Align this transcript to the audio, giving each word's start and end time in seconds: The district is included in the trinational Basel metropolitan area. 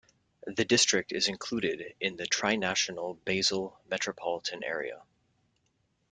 The 0.47 0.65
district 0.65 1.11
is 1.11 1.27
included 1.27 1.93
in 1.99 2.15
the 2.15 2.23
trinational 2.25 3.23
Basel 3.23 3.79
metropolitan 3.87 4.63
area. 4.63 5.03